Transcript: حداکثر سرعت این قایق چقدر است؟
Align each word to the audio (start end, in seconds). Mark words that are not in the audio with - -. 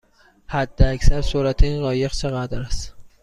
حداکثر 0.47 1.21
سرعت 1.21 1.63
این 1.63 1.81
قایق 1.81 2.11
چقدر 2.13 2.59
است؟ 2.59 2.95